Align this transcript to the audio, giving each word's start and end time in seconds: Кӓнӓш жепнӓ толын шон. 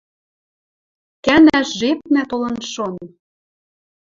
Кӓнӓш 1.25 1.67
жепнӓ 1.79 2.23
толын 2.29 2.55
шон. 2.71 2.93